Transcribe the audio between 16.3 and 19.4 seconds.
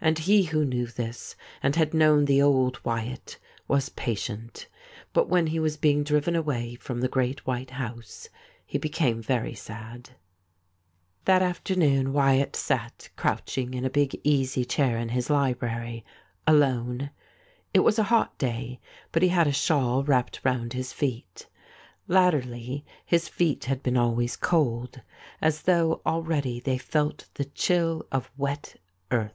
alone. It was a hot day, but he